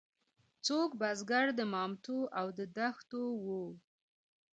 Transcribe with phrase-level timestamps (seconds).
[0.65, 3.63] څوک بزګر د مامتو او د کښتو وو.